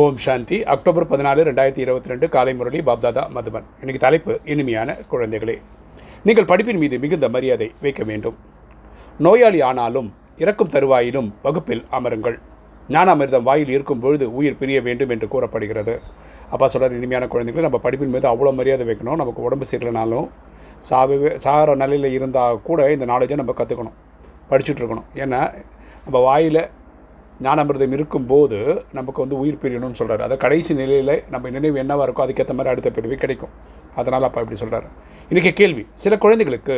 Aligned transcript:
ஓம் 0.00 0.20
சாந்தி. 0.24 0.56
October 0.72 1.04
பதினாலு 1.08 1.40
ரெண்டாயிரத்தி 1.48 1.82
இருபத்தி 1.84 2.10
ரெண்டு 2.10 2.26
காலை 2.34 2.52
முரளி 2.58 2.78
பாப்தாதா 2.86 3.22
மதுபன். 3.34 3.66
இன்னைக்கு 3.80 4.00
தலைப்பு 4.04 4.32
இனிமையான 4.52 4.94
குழந்தைகளே. 5.10 5.56
நீங்கள் 6.26 6.46
படிப்பின் 6.50 6.78
மீது 6.82 6.98
மிகுந்த 7.02 7.28
மரியாதை 7.34 7.68
வைக்க 7.84 8.02
வேண்டும். 8.10 8.36
நோயாளி 9.26 9.60
ஆனாலும் 9.68 10.08
இறக்கும் 10.42 10.72
தருவாயிலும் 10.74 11.28
வகுப்பில் 11.44 11.84
அமருங்கள். 11.98 12.38
ஞானாமிர்தம் 12.94 13.46
வாயில் 13.48 13.74
இருக்கும் 13.76 14.02
பொழுது 14.04 14.28
உயிர் 14.38 14.58
பிரிய 14.60 14.80
வேண்டும் 14.88 15.12
என்று 15.16 15.28
கூறப்படுகிறது. 15.34 15.96
அப்பா 16.54 16.68
சொல்கிற 16.74 17.00
இனிமையான 17.00 17.26
குழந்தைகள் 17.34 17.68
நம்ம 17.68 17.80
படிப்பின் 17.86 18.14
மீது 18.16 18.28
அவ்வளோ 18.32 18.54
மரியாதை 18.60 18.86
வைக்கணும். 18.90 19.20
நமக்கு 19.22 19.46
உடம்பு 19.48 19.68
சரியில்லைனாலும் 19.72 20.28
சாவே 20.90 21.18
சாகிற 21.46 21.74
நிலையில் 21.82 22.14
இருந்தால் 22.18 22.62
கூட 22.68 22.90
இந்த 22.96 23.08
நாலேஜை 23.12 23.42
நம்ம 23.42 23.56
கற்றுக்கணும் 23.60 23.98
படிச்சுட்ருக்கணும் 24.52 25.08
ஏன்னா 25.24 25.42
நம்ம 26.06 26.20
வாயில் 26.28 26.62
ஞானாமிர்தம் 27.44 27.94
இருக்கும்போது 27.96 28.58
நமக்கு 28.98 29.20
வந்து 29.24 29.36
உயிர் 29.42 29.60
பிரியணும்னு 29.62 29.98
சொல்கிறார் 30.00 30.24
அதை 30.26 30.36
கடைசி 30.44 30.72
நிலையில் 30.80 31.14
நம்ம 31.34 31.50
நினைவு 31.56 31.76
என்னவாக 31.82 32.06
இருக்கோ 32.06 32.24
அதுக்கேற்ற 32.24 32.54
மாதிரி 32.58 32.72
அடுத்த 32.72 32.90
பிரிவு 32.96 33.16
கிடைக்கும். 33.22 33.52
அதனால் 34.00 34.26
அப்பா 34.28 34.42
இப்படி 34.44 34.58
சொல்கிறார் 34.62 34.86
இன்றைக்கி 35.30 35.52
கேள்வி 35.60 35.84
சில 36.04 36.18
குழந்தைகளுக்கு 36.24 36.76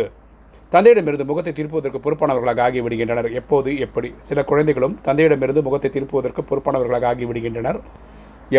தந்தையிடமிருந்து 0.72 1.26
முகத்தை 1.30 1.52
திருப்புவதற்கு 1.58 1.98
பொறுப்பானவர்களாக 2.04 2.62
ஆகிவிடுகின்றனர். 2.66 3.28
எப்போது 3.40 3.70
எப்படி? 3.86 4.08
சில 4.28 4.38
குழந்தைகளும் 4.50 4.94
தந்தையிடமிருந்து 5.08 5.62
முகத்தை 5.66 5.90
திருப்புவதற்கு 5.96 6.42
பொறுப்பானவர்களாக 6.50 7.06
ஆகிவிடுகின்றனர். 7.10 7.78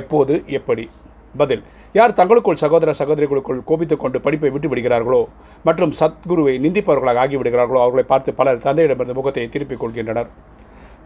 எப்போது 0.02 0.36
எப்படி? 0.60 0.86
பதில் 1.42 1.64
யார் 1.98 2.18
தங்களுக்குள் 2.20 2.62
சகோதர 2.64 2.90
சகோதரிகளுக்குள் 3.00 3.60
கோபித்துக் 3.70 4.04
கொண்டு 4.04 4.18
படிப்பை 4.26 4.50
விட்டு 4.54 4.68
விடுகிறார்களோ 4.72 5.22
மற்றும் 5.68 5.94
சத்குருவை 6.00 6.54
நிந்திப்பவர்களாக 6.66 7.22
ஆகிவிடுகிறார்களோ 7.24 7.80
அவர்களை 7.84 8.06
பார்த்து 8.12 8.34
பலர் 8.40 8.64
தந்தையிடமிருந்து 8.66 9.18
முகத்தை 9.20 9.46
திருப்பிக் 9.56 9.82
கொள்கின்றனர். 9.84 10.30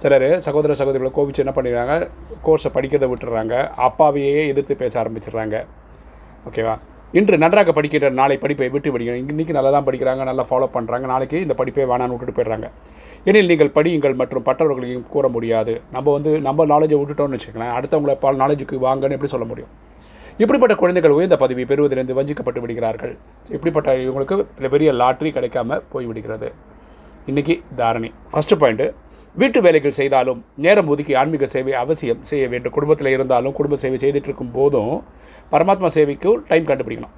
சிலர் 0.01 0.27
சகோதர 0.45 0.73
சகோதரிகளை 0.79 1.11
கோபிச்சு 1.15 1.41
என்ன 1.43 1.53
பண்ணிடுறாங்க? 1.55 1.95
கோர்ஸை 2.45 2.69
படிக்கிறத 2.75 3.07
விட்டுறாங்க 3.11 3.55
அப்பாவையே 3.87 4.43
எதிர்த்து 4.51 4.75
பேச 4.81 4.93
ஆரம்பிச்சிடுறாங்க. 5.01 5.55
ஓகேவா? 6.49 6.75
இன்று 7.19 7.35
நன்றாக 7.43 7.71
படிக்கிற 7.77 8.09
நாளை 8.19 8.35
படிப்பை 8.43 8.67
விட்டு 8.75 8.93
படிக்கணும் 8.95 9.21
இன்றைக்கி 9.31 9.53
நல்லா 9.57 9.71
தான் 9.75 9.85
படிக்கிறாங்க 9.87 10.23
நல்லா 10.29 10.43
ஃபாலோ 10.49 10.67
பண்ணுறாங்க 10.75 11.05
நாளைக்கு 11.13 11.37
இந்த 11.45 11.55
படிப்பை 11.61 11.85
வேணான்னு 11.91 12.13
விட்டுட்டு 12.13 12.35
போயிடுறாங்க. 12.37 12.67
எனில் 13.29 13.49
நீங்கள் 13.51 13.71
படியுங்கள் 13.77 14.15
மற்றும் 14.21 14.45
பட்டவர்களையும் 14.47 15.03
கூற 15.13 15.25
முடியாது. 15.35 15.73
நம்ம 15.95 16.07
வந்து 16.17 16.31
நம்ம 16.47 16.65
நாலேஜை 16.73 16.99
விட்டுட்டோம்னு 17.01 17.37
வச்சுக்கலாம் 17.37 17.73
அடுத்தவங்கள 17.77 18.15
பால் 18.23 18.39
நாலேஜுக்கு 18.43 18.77
வாங்கன்னு 18.87 19.17
எப்படி 19.17 19.33
சொல்ல 19.35 19.47
முடியும்? 19.51 19.73
இப்படிப்பட்ட 20.43 20.75
குழந்தைகள் 20.83 21.17
உயர்ந்த 21.17 21.37
பதவி 21.43 21.63
பெறுவதிலிருந்து 21.71 22.17
வஞ்சிக்கப்பட்டு 22.19 22.63
விடுகிறார்கள். 22.63 23.13
இப்படிப்பட்ட 23.55 23.97
இவங்களுக்கு 24.05 24.69
பெரிய 24.75 24.91
லாட்ரி 25.01 25.31
கிடைக்காம 25.37 25.81
போய் 25.93 26.09
விடுகிறது 26.11 26.49
இன்றைக்கி 27.31 27.55
தாரணி. 27.81 28.11
ஃபஸ்ட்டு 28.31 28.61
பாயிண்ட்டு 28.63 28.87
வீட்டு 29.37 29.59
வேலைகள் 29.61 29.95
செய்தாலும் 29.97 30.39
நேரம் 30.55 30.87
ஒதுக்கி 30.87 31.13
ஆன்மீக 31.15 31.45
சேவை 31.45 31.73
அவசியம் 31.73 32.21
செய்ய 32.29 32.47
வேண்டும். 32.47 32.71
குடும்பத்தில் 32.71 33.11
இருந்தாலும் 33.15 33.53
குடும்ப 33.53 33.75
சேவை 33.75 33.97
செய்துட்டு 34.03 34.29
இருக்கும் 34.29 34.51
போதும் 34.51 34.93
பரமாத்மா 35.51 35.89
சேவைக்கு 35.97 36.31
டைம் 36.47 36.65
கண்டுபிடிக்கணும். 36.69 37.13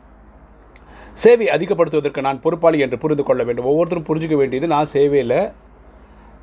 சேவை 1.23 1.47
அதிகப்படுத்துவதற்கு 1.55 2.21
நான் 2.27 2.41
பொறுப்பாளி 2.41 2.79
என்று 2.79 2.97
புரிந்து 2.97 3.23
கொள்ள 3.23 3.43
வேண்டும். 3.43 3.65
ஒவ்வொருத்தரும் 3.71 4.07
புரிஞ்சிக்க 4.09 4.35
வேண்டியது 4.41 4.67
நான் 4.67 4.91
சேவையில் 4.95 5.35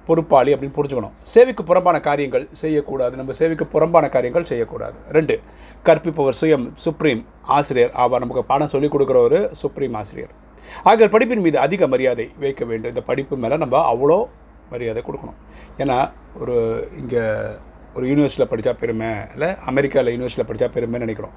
பொறுப்பாளி 0.08 0.54
அப்படின்னு 0.54 0.76
புரிஞ்சுக்கணும். 0.78 1.14
சேவைக்கு 1.34 1.62
புறம்பான 1.70 2.00
காரியங்கள் 2.00 2.48
செய்யக்கூடாது. 2.62 3.14
நம்ம 3.16 3.32
சேவைக்கு 3.32 3.66
புறம்பான 3.66 4.08
காரியங்கள் 4.08 4.50
செய்யக்கூடாது. 4.50 4.96
ரெண்டு 5.16 5.40
கற்பிப்பவர் 5.86 6.40
சுயம் 6.42 6.66
சுப்ரீம் 6.74 7.22
ஆசிரியர் 7.42 7.94
ஆவார். 8.04 8.24
நமக்கு 8.26 8.44
பாடம் 8.44 8.68
சொல்லிக் 8.68 8.94
கொடுக்குற 8.94 9.20
ஒரு 9.28 9.50
சுப்ரீம் 9.62 9.94
ஆசிரியர். 9.94 10.32
ஆகிய 10.82 11.08
படிப்பின் 11.14 11.44
மீது 11.46 11.58
அதிக 11.58 11.86
மரியாதை 11.86 12.28
வைக்க 12.44 12.64
வேண்டும். 12.64 12.92
இந்த 12.94 13.02
படிப்பு 13.12 13.36
மேலே 13.36 13.56
நம்ம 13.56 13.84
அவ்வளோ 13.94 14.18
மரியாதை 14.72 15.02
கொடுக்கணும். 15.08 15.38
ஏன்னா 15.82 15.96
ஒரு 16.40 16.56
இங்கே 17.00 17.22
ஒரு 17.96 18.04
யூனிவர்சிட்டியில் 18.10 18.50
படித்தா 18.52 18.72
பெருமை 18.80 19.10
இல்லை 19.34 19.48
அமெரிக்காவில் 19.70 20.12
யூனிவர்சிட்டியில் 20.14 20.50
படித்தா 20.50 20.68
பெருமைன்னு 20.76 21.06
நினைக்கிறோம். 21.06 21.34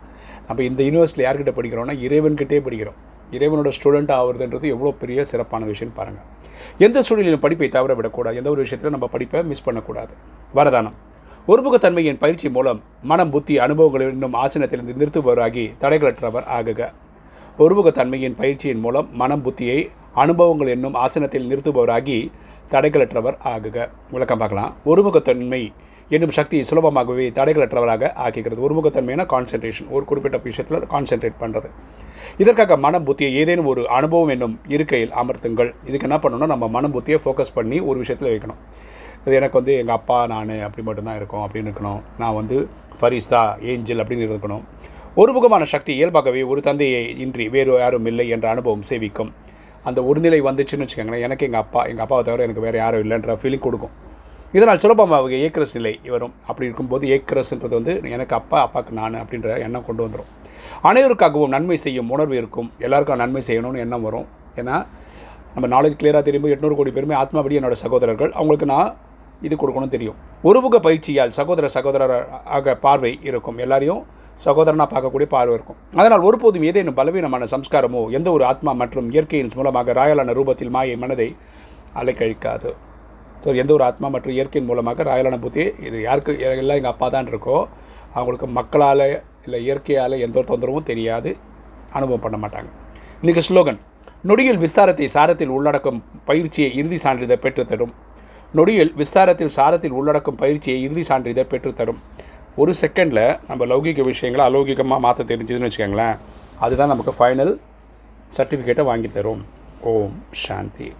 நம்ம 0.47 0.63
இந்த 0.69 0.81
யூனிவர்சிட்டியில் 0.87 1.27
யார்கிட்ட 1.27 1.53
படிக்கிறோம்னா 1.59 1.95
இறைவன்கிட்டே 2.07 2.59
படிக்கிறோம். 2.67 2.97
இறைவனோட 3.37 3.69
ஸ்டூடெண்ட் 3.77 4.11
ஆகுறதுன்றது 4.19 4.65
எவ்வளோ 4.75 4.91
பெரிய 5.01 5.25
சிறப்பான 5.31 5.65
விஷயம்னு 5.71 5.97
பாருங்கள் 5.99 6.27
எந்த 6.85 6.97
சூழ்நிலையிலும் 7.07 7.43
படிப்பை 7.45 7.67
தவிர 7.75 7.91
விடக்கூடாது 7.99 8.39
எந்த 8.39 8.49
ஒரு 8.53 8.61
விஷயத்தில் 8.65 8.93
நம்ம 8.95 9.07
படிப்பை 9.13 9.39
மிஸ் 9.51 9.63
பண்ணக்கூடாது. 9.67 10.13
வரதானம். 10.57 10.97
ஒருமுகத்தன்மையின் 11.51 12.19
பயிற்சி 12.23 12.47
மூலம் 12.55 12.79
மனம் 13.11 13.31
புத்தி 13.35 13.53
அனுபவங்கள் 13.65 14.11
என்னும் 14.15 14.35
ஆசனத்திலிருந்து 14.43 14.97
நிறுத்துபவராகி 14.99 15.63
தடைகளற்றவர் 15.83 16.45
ஆகுக. 16.57 16.81
ஒருமுகத்தன்மையின் 17.63 18.35
பயிற்சியின் 18.41 18.83
மூலம் 18.83 19.07
மனம் 19.21 19.43
புத்தியை 19.45 19.79
அனுபவங்கள் 20.23 20.73
என்னும் 20.75 20.97
ஆசனத்தில் 21.05 21.47
நிறுத்துபவராகி 21.51 22.19
தடைகளற்றவர் 22.73 23.37
ஆகுக. 23.53 23.77
விளக்கம் 24.11 24.41
பார்க்கலாம். 24.41 24.73
ஒருமுகத்தன்மை 24.91 25.63
என்னும் 26.15 26.33
சக்தி 26.37 26.57
சுலபமாகவே 26.69 27.25
தடைகளற்றவராக 27.37 28.09
ஆக்கிக்கிறது 28.23 28.63
ஒருமுகத்தன்மையான 28.67 29.23
கான்சென்ட்ரேஷன் 29.33 29.89
ஒரு 29.95 30.03
குறிப்பிட்ட 30.05 30.37
விஷயத்தில் 30.47 30.87
கான்சென்ட்ரேட் 30.93 31.37
பண்ணுறது 31.43 31.69
இதற்காக 32.41 32.77
மனம் 32.85 33.05
புத்தியை 33.07 33.31
ஏதேனும் 33.41 33.69
ஒரு 33.73 33.81
அனுபவம் 33.97 34.31
என்னும் 34.35 34.55
இருக்கையில் 34.75 35.13
அமர்த்துங்கள். 35.21 35.69
இதுக்கு 35.89 36.07
என்ன 36.09 36.17
பண்ணணும்னா 36.23 36.49
நம்ம 36.53 36.67
மனம் 36.75 36.93
புத்தியை 36.95 37.19
ஃபோக்கஸ் 37.23 37.53
பண்ணி 37.53 37.79
ஒரு 37.89 37.97
விஷயத்தில் 38.03 38.31
வைக்கணும். 38.33 38.59
இது 39.25 39.35
எனக்கு 39.39 39.57
வந்து 39.59 39.73
எங்கள் 39.81 39.95
அப்பா 39.95 40.17
நான் 40.33 40.51
அப்படி 40.67 40.83
மட்டும்தான் 40.87 41.15
இருக்கோம் 41.15 41.43
அப்படின்னு 41.45 41.71
இருக்கணும். 41.71 42.01
நான் 42.17 42.37
வந்து 42.39 42.57
ஃபரிஸ்தா 42.99 43.41
ஏஞ்சல் 43.71 44.01
அப்படின்னு 44.03 44.27
இருக்கணும். 44.29 44.63
ஒருமுகமான 45.21 45.63
சக்தி 45.63 45.91
இயல்பாகவே 45.95 46.43
ஒரு 46.51 46.61
தந்தையை 46.61 47.01
இன்றி 47.25 47.47
வேறு 47.55 47.79
யாரும் 47.79 48.05
இல்லை 48.05 48.27
என்ற 48.29 48.49
அனுபவம் 48.49 48.87
சேவிக்கும். 48.89 49.31
அந்த 49.89 49.99
ஒருநிலை 50.09 50.39
வந்துச்சுன்னு 50.47 50.85
வச்சுக்கோங்களேன் 50.85 51.25
எனக்கு 51.27 51.45
எங்கள் 51.47 51.63
அப்பா 51.65 51.81
எங்கள் 51.91 52.05
அப்பாவை 52.05 52.23
தவிர 52.27 52.45
எனக்கு 52.47 52.65
வேறு 52.65 52.77
யாரும் 52.81 53.03
இல்லைன்ற 53.05 53.35
ஃபீலிங் 53.41 53.65
கொடுக்கும். 53.67 53.93
இதனால் 54.55 54.81
சுலபமாக 54.83 55.35
ஏக்கரஸ் 55.45 55.75
நிலை 55.77 55.93
வரும் 56.13 56.33
அப்படி 56.49 56.67
இருக்கும்போது 56.69 57.05
ஏக்கரஸ்ன்றது 57.15 57.75
வந்து 57.79 57.93
எனக்கு 58.15 58.35
அப்பா 58.39 58.57
அப்பாவுக்கு 58.65 58.93
நான் 59.01 59.19
அப்படின்ற 59.23 59.57
எண்ணம் 59.65 59.85
கொண்டு 59.89 60.03
வந்துடும் 60.05 60.29
அனைவருக்காகவும் 60.89 61.53
நன்மை 61.55 61.77
செய்யும் 61.85 62.09
உணர்வு 62.15 62.35
இருக்கும். 62.41 62.67
எல்லாருக்கும் 62.85 63.21
நன்மை 63.23 63.41
செய்யணும்னு 63.47 63.83
எண்ணம் 63.85 64.05
வரும். 64.07 64.27
ஏன்னா 64.61 64.75
நம்ம 65.53 65.67
நாலேஜ் 65.75 65.97
கிளியராக 65.99 66.23
தெரியும் 66.27 66.51
எட்நூறு 66.55 66.75
கோடி 66.79 66.91
பேருமே 66.97 67.15
ஆத்மாபடி 67.21 67.57
என்னோட 67.59 67.75
சகோதரர்கள். 67.85 68.31
அவங்களுக்கு 68.39 68.67
நான் 68.73 68.91
இது 69.47 69.55
கொடுக்கணும் 69.61 69.93
தெரியும். 69.95 70.17
ஒருமுக 70.49 70.77
பயிற்சியால் 70.87 71.33
சகோதர 71.39 71.67
சகோதரர் 71.77 72.15
ஆக 72.57 72.75
பார்வை 72.85 73.11
இருக்கும். 73.29 73.57
எல்லாரையும் 73.65 74.01
சகோதரனாக 74.45 74.87
பார்க்கக்கூடிய 74.93 75.27
பார்வை 75.35 75.55
இருக்கும். 75.57 75.79
அதனால் 75.99 76.25
ஒருபோதும் 76.27 76.65
ஏதேனும் 76.69 76.97
பலவீனமான 76.99 77.47
சம்ஸ்காரமோ 77.53 78.01
எந்த 78.17 78.27
ஒரு 78.37 78.43
ஆத்மா 78.51 78.71
மற்றும் 78.81 79.09
இயற்கையின் 79.15 79.51
மூலமாக 79.57 79.93
ராயலான 79.99 80.33
ரூபத்தில் 80.39 80.73
மாயை 80.75 80.95
மனதை 81.03 81.29
அலைக்கழிக்காது. 82.01 82.71
ஸோ 83.43 83.49
எந்த 83.61 83.71
ஒரு 83.77 83.83
ஆத்மா 83.89 84.07
மற்றும் 84.15 84.35
இயற்கையின் 84.37 84.67
மூலமாக 84.69 85.03
ராயலான 85.11 85.37
புத்தி 85.45 85.63
இது 85.87 85.97
யாருக்கு 86.07 86.33
எல்லாம் 86.63 86.79
எங்கள் 86.79 86.93
அப்பா 86.93 87.07
தான் 87.15 87.29
இருக்கோ 87.31 87.57
அவங்களுக்கு 88.15 88.47
மக்களால் 88.59 89.05
இல்லை 89.45 89.59
இயற்கையால் 89.67 90.15
எந்த 90.25 90.37
ஒரு 90.41 90.47
தொந்தரவும் 90.51 90.87
தெரியாது 90.91 91.31
அனுபவம் 91.97 92.23
பண்ண 92.25 92.37
மாட்டாங்க. 92.43 92.69
இன்றைக்கி 93.21 93.43
ஸ்லோகன் 93.47 93.79
நொடியில் 94.29 94.59
விஸ்தாரத்தை 94.63 95.07
சாரத்தில் 95.15 95.53
உள்ளடக்கும் 95.57 95.99
பயிற்சியை 96.29 96.69
இறுதி 96.79 96.97
சான்றிதழ் 97.05 97.43
பெற்றுத்தரும். 97.45 97.93
நொடியில் 98.57 98.91
விஸ்தாரத்தில் 99.01 99.53
சாரத்தில் 99.57 99.95
உள்ளடக்கும் 99.99 100.37
பயிற்சியை 100.41 100.79
இறுதி 100.85 101.03
சான்றிதழ் 101.09 101.49
பெற்றுத்தரும். 101.53 101.99
ஒரு 102.55 102.73
செகண்டில் 102.81 103.39
நம்ம 103.47 103.65
லௌகிக 103.65 104.03
விஷயங்களை 104.03 104.53
அலௌகிகமாக 104.53 104.99
மாற்ற 104.99 105.23
தெரிஞ்சதுன்னு 105.23 105.67
வச்சுக்கோங்களேன் 105.67 106.17
அதுதான் 106.59 106.87
நமக்கு 106.87 107.13
ஃபைனல் 107.19 107.57
சர்டிஃபிகேட்டை 108.37 108.83
வாங்கி 108.83 109.07
தரும். 109.07 109.45
ஓம் 109.81 110.23
சாந்தி. 110.31 110.93